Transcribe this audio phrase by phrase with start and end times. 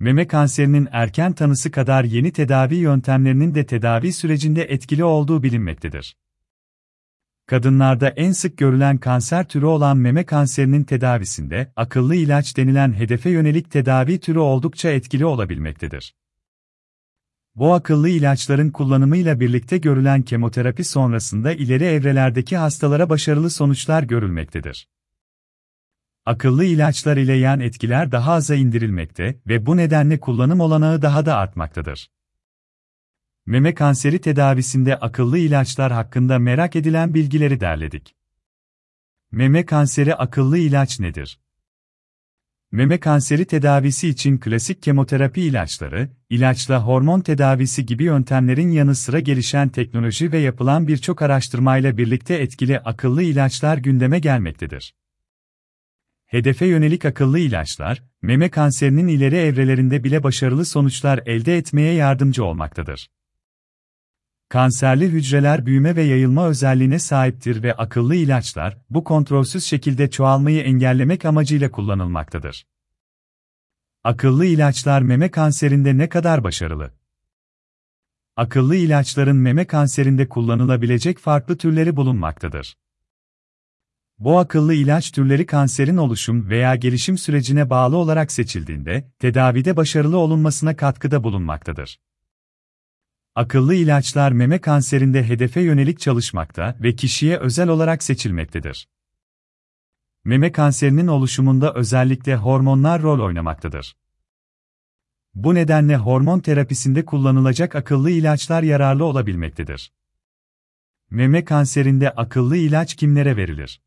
[0.00, 6.16] Meme kanserinin erken tanısı kadar yeni tedavi yöntemlerinin de tedavi sürecinde etkili olduğu bilinmektedir.
[7.46, 13.70] Kadınlarda en sık görülen kanser türü olan meme kanserinin tedavisinde akıllı ilaç denilen hedefe yönelik
[13.70, 16.14] tedavi türü oldukça etkili olabilmektedir.
[17.54, 24.88] Bu akıllı ilaçların kullanımıyla birlikte görülen kemoterapi sonrasında ileri evrelerdeki hastalara başarılı sonuçlar görülmektedir.
[26.28, 31.36] Akıllı ilaçlar ile yan etkiler daha aza indirilmekte ve bu nedenle kullanım olanağı daha da
[31.36, 32.10] artmaktadır.
[33.46, 38.16] Meme kanseri tedavisinde akıllı ilaçlar hakkında merak edilen bilgileri derledik.
[39.32, 41.40] Meme kanseri akıllı ilaç nedir?
[42.72, 49.68] Meme kanseri tedavisi için klasik kemoterapi ilaçları, ilaçla hormon tedavisi gibi yöntemlerin yanı sıra gelişen
[49.68, 54.94] teknoloji ve yapılan birçok araştırmayla birlikte etkili akıllı ilaçlar gündeme gelmektedir.
[56.28, 63.10] Hedefe yönelik akıllı ilaçlar, meme kanserinin ileri evrelerinde bile başarılı sonuçlar elde etmeye yardımcı olmaktadır.
[64.48, 71.24] Kanserli hücreler büyüme ve yayılma özelliğine sahiptir ve akıllı ilaçlar, bu kontrolsüz şekilde çoğalmayı engellemek
[71.24, 72.66] amacıyla kullanılmaktadır.
[74.04, 76.92] Akıllı ilaçlar meme kanserinde ne kadar başarılı?
[78.36, 82.76] Akıllı ilaçların meme kanserinde kullanılabilecek farklı türleri bulunmaktadır.
[84.18, 90.76] Bu akıllı ilaç türleri kanserin oluşum veya gelişim sürecine bağlı olarak seçildiğinde, tedavide başarılı olunmasına
[90.76, 92.00] katkıda bulunmaktadır.
[93.34, 98.88] Akıllı ilaçlar meme kanserinde hedefe yönelik çalışmakta ve kişiye özel olarak seçilmektedir.
[100.24, 103.96] Meme kanserinin oluşumunda özellikle hormonlar rol oynamaktadır.
[105.34, 109.92] Bu nedenle hormon terapisinde kullanılacak akıllı ilaçlar yararlı olabilmektedir.
[111.10, 113.80] Meme kanserinde akıllı ilaç kimlere verilir?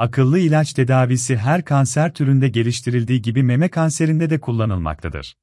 [0.00, 5.36] Akıllı ilaç tedavisi her kanser türünde geliştirildiği gibi meme kanserinde de kullanılmaktadır.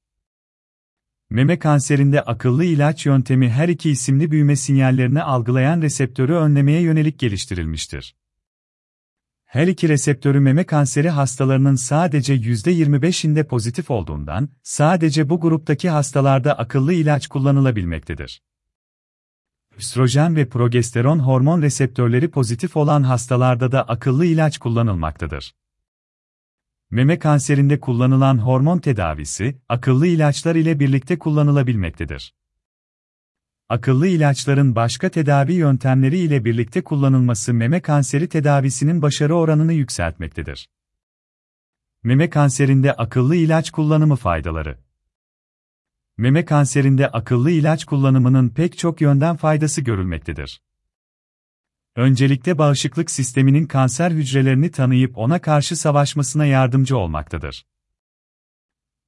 [1.30, 8.16] Meme kanserinde akıllı ilaç yöntemi her iki isimli büyüme sinyallerini algılayan reseptörü önlemeye yönelik geliştirilmiştir.
[9.46, 16.94] Her iki reseptörü meme kanseri hastalarının sadece %25'inde pozitif olduğundan, sadece bu gruptaki hastalarda akıllı
[16.94, 18.42] ilaç kullanılabilmektedir.
[19.78, 25.56] Östrojen ve progesteron hormon reseptörleri pozitif olan hastalarda da akıllı ilaç kullanılmaktadır.
[26.92, 32.34] Meme kanserinde kullanılan hormon tedavisi, akıllı ilaçlar ile birlikte kullanılabilmektedir.
[33.70, 40.70] Akıllı ilaçların başka tedavi yöntemleri ile birlikte kullanılması meme kanseri tedavisinin başarı oranını yükseltmektedir.
[42.04, 44.87] Meme kanserinde akıllı ilaç kullanımı faydaları
[46.20, 50.62] Meme kanserinde akıllı ilaç kullanımının pek çok yönden faydası görülmektedir.
[51.96, 57.66] Öncelikle bağışıklık sisteminin kanser hücrelerini tanıyıp ona karşı savaşmasına yardımcı olmaktadır.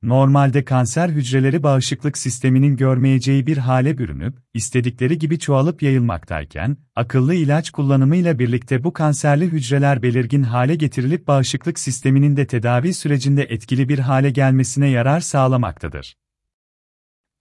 [0.01, 7.69] Normalde kanser hücreleri bağışıklık sisteminin görmeyeceği bir hale bürünüp, istedikleri gibi çoğalıp yayılmaktayken, akıllı ilaç
[7.69, 13.99] kullanımıyla birlikte bu kanserli hücreler belirgin hale getirilip bağışıklık sisteminin de tedavi sürecinde etkili bir
[13.99, 16.18] hale gelmesine yarar sağlamaktadır.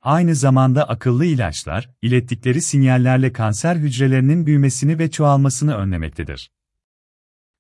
[0.03, 6.51] Aynı zamanda akıllı ilaçlar, ilettikleri sinyallerle kanser hücrelerinin büyümesini ve çoğalmasını önlemektedir.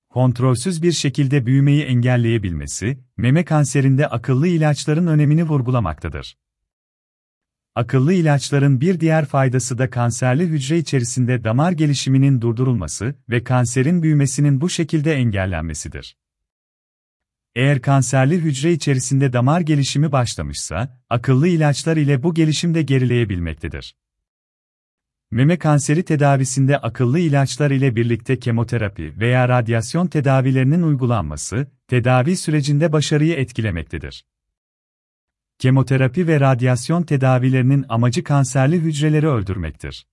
[0.08, 6.36] Kontrolsüz bir şekilde büyümeyi engelleyebilmesi, meme kanserinde akıllı ilaçların önemini vurgulamaktadır.
[7.74, 14.60] Akıllı ilaçların bir diğer faydası da kanserli hücre içerisinde damar gelişiminin durdurulması ve kanserin büyümesinin
[14.60, 16.16] bu şekilde engellenmesidir.
[17.58, 23.96] Eğer kanserli hücre içerisinde damar gelişimi başlamışsa, akıllı ilaçlar ile bu gelişim de gerileyebilmektedir.
[25.30, 33.34] Meme kanseri tedavisinde akıllı ilaçlar ile birlikte kemoterapi veya radyasyon tedavilerinin uygulanması, tedavi sürecinde başarıyı
[33.34, 34.24] etkilemektedir.
[35.58, 40.06] Kemoterapi ve radyasyon tedavilerinin amacı kanserli hücreleri öldürmektir.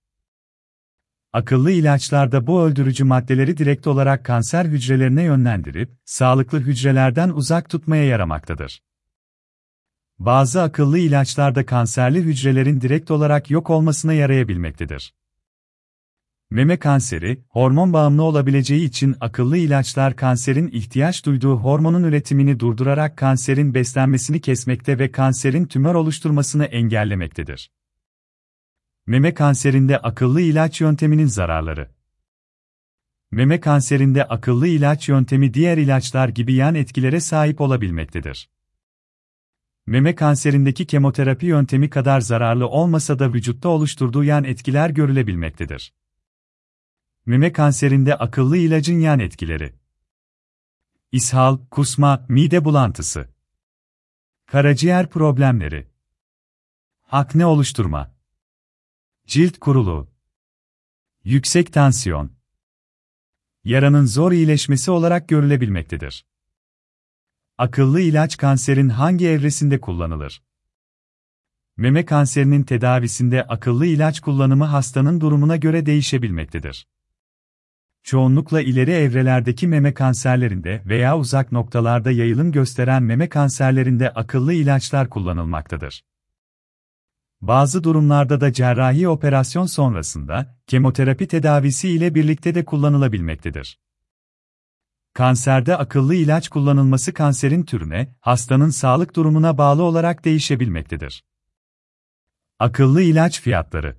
[1.36, 8.82] Akıllı ilaçlarda bu öldürücü maddeleri direkt olarak kanser hücrelerine yönlendirip, sağlıklı hücrelerden uzak tutmaya yaramaktadır.
[10.18, 15.14] Bazı akıllı ilaçlarda kanserli hücrelerin direkt olarak yok olmasına yarayabilmektedir.
[16.50, 23.74] Meme kanseri, hormon bağımlı olabileceği için akıllı ilaçlar kanserin ihtiyaç duyduğu hormonun üretimini durdurarak kanserin
[23.74, 27.70] beslenmesini kesmekte ve kanserin tümör oluşturmasını engellemektedir.
[29.08, 31.90] Meme kanserinde akıllı ilaç yönteminin zararları.
[33.30, 38.50] Meme kanserinde akıllı ilaç yöntemi diğer ilaçlar gibi yan etkilere sahip olabilmektedir.
[39.86, 45.94] Meme kanserindeki kemoterapi yöntemi kadar zararlı olmasa da vücutta oluşturduğu yan etkiler görülebilmektedir.
[47.26, 49.74] Meme kanserinde akıllı ilacın yan etkileri.
[51.12, 53.28] İshal, kusma, mide bulantısı.
[54.46, 55.88] Karaciğer problemleri.
[57.10, 58.15] Akne oluşturma.
[59.26, 60.10] Cilt kuruluğu.
[61.24, 62.32] Yüksek tansiyon.
[63.64, 66.26] Yaranın zor iyileşmesi olarak görülebilmektedir.
[67.58, 70.42] Akıllı ilaç kanserin hangi evresinde kullanılır?
[71.76, 76.86] Meme kanserinin tedavisinde akıllı ilaç kullanımı hastanın durumuna göre değişebilmektedir.
[78.02, 86.02] Çoğunlukla ileri evrelerdeki meme kanserlerinde veya uzak noktalarda yayılım gösteren meme kanserlerinde akıllı ilaçlar kullanılmaktadır.
[87.40, 93.80] Bazı durumlarda da cerrahi operasyon sonrasında kemoterapi tedavisi ile birlikte de kullanılabilmektedir.
[95.14, 101.24] Kanserde akıllı ilaç kullanılması kanserin türüne, hastanın sağlık durumuna bağlı olarak değişebilmektedir.
[102.58, 103.96] Akıllı ilaç fiyatları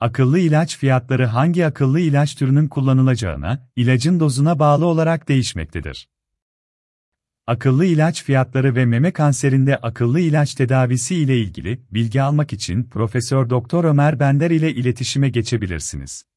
[0.00, 6.08] Akıllı ilaç fiyatları hangi akıllı ilaç türünün kullanılacağına, ilacın dozuna bağlı olarak değişmektedir.
[7.50, 13.50] Akıllı ilaç fiyatları ve meme kanserinde akıllı ilaç tedavisi ile ilgili bilgi almak için Profesör
[13.50, 16.29] Doktor Ömer Bender ile iletişime geçebilirsiniz.